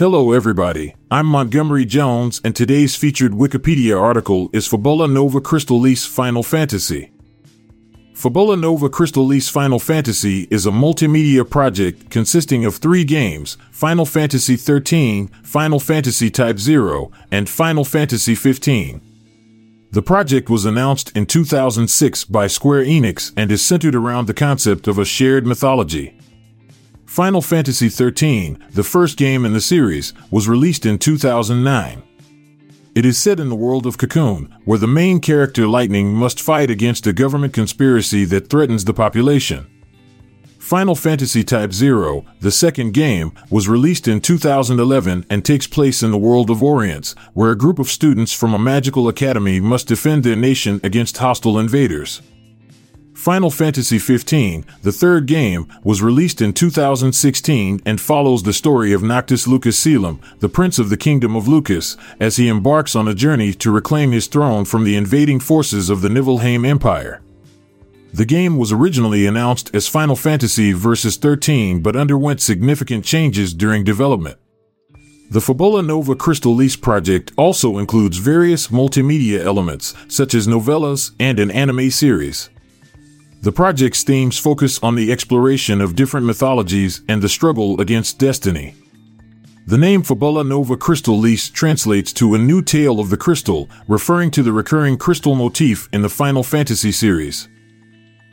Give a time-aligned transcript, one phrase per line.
[0.00, 0.94] Hello, everybody.
[1.10, 7.12] I'm Montgomery Jones, and today's featured Wikipedia article is Fabula Nova Crystallis Final Fantasy.
[8.14, 14.56] Fabula Nova Crystallis Final Fantasy is a multimedia project consisting of three games Final Fantasy
[14.56, 19.02] XIII, Final Fantasy Type 0, and Final Fantasy XV.
[19.90, 24.88] The project was announced in 2006 by Square Enix and is centered around the concept
[24.88, 26.18] of a shared mythology.
[27.10, 32.04] Final Fantasy XIII, the first game in the series, was released in 2009.
[32.94, 36.70] It is set in the world of Cocoon, where the main character Lightning must fight
[36.70, 39.66] against a government conspiracy that threatens the population.
[40.60, 46.12] Final Fantasy Type 0, the second game, was released in 2011 and takes place in
[46.12, 50.22] the world of Orience, where a group of students from a magical academy must defend
[50.22, 52.22] their nation against hostile invaders.
[53.20, 59.02] Final Fantasy XV, the third game, was released in 2016 and follows the story of
[59.02, 63.14] Noctis Lucis Caelum, the Prince of the Kingdom of Lucis, as he embarks on a
[63.14, 67.20] journey to reclaim his throne from the invading forces of the Niflheim Empire.
[68.14, 73.84] The game was originally announced as Final Fantasy Versus 13 but underwent significant changes during
[73.84, 74.38] development.
[75.30, 81.50] The Fabula Nova Crystallis project also includes various multimedia elements, such as novellas and an
[81.50, 82.48] anime series.
[83.42, 88.74] The project's themes focus on the exploration of different mythologies and the struggle against destiny.
[89.66, 94.30] The name Fabula Nova Crystal Crystallis translates to a new tale of the crystal, referring
[94.32, 97.48] to the recurring crystal motif in the Final Fantasy series.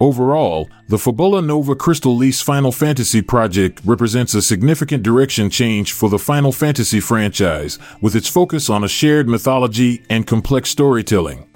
[0.00, 6.10] Overall, the Fabula Nova Crystal Crystallis Final Fantasy project represents a significant direction change for
[6.10, 11.49] the Final Fantasy franchise, with its focus on a shared mythology and complex storytelling.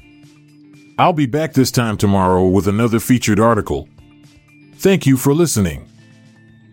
[0.97, 3.89] I'll be back this time tomorrow with another featured article.
[4.77, 5.91] Thank you for listening.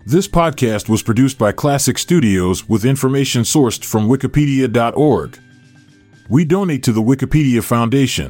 [0.05, 5.39] This podcast was produced by Klassic Studios with information sourced from Wikipedia.org.
[6.29, 8.29] We donate to the Wikipedia Foundation,